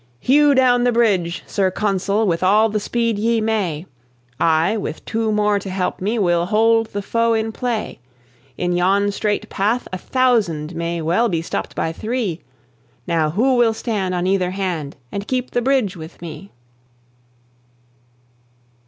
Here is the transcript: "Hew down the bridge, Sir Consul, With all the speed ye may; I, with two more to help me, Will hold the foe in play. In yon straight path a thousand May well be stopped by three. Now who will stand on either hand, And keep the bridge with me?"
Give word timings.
"Hew 0.19 0.55
down 0.55 0.83
the 0.83 0.91
bridge, 0.91 1.43
Sir 1.45 1.69
Consul, 1.69 2.25
With 2.25 2.41
all 2.41 2.69
the 2.69 2.79
speed 2.79 3.19
ye 3.19 3.39
may; 3.39 3.85
I, 4.39 4.75
with 4.75 5.05
two 5.05 5.31
more 5.31 5.59
to 5.59 5.69
help 5.69 6.01
me, 6.01 6.17
Will 6.17 6.47
hold 6.47 6.87
the 6.87 7.03
foe 7.03 7.33
in 7.33 7.51
play. 7.51 7.99
In 8.57 8.71
yon 8.73 9.11
straight 9.11 9.47
path 9.49 9.87
a 9.93 9.99
thousand 9.99 10.73
May 10.73 11.03
well 11.03 11.29
be 11.29 11.43
stopped 11.43 11.75
by 11.75 11.91
three. 11.91 12.41
Now 13.05 13.29
who 13.29 13.55
will 13.57 13.75
stand 13.75 14.15
on 14.15 14.25
either 14.25 14.49
hand, 14.49 14.95
And 15.11 15.27
keep 15.27 15.51
the 15.51 15.61
bridge 15.61 15.95
with 15.95 16.19
me?" 16.19 16.51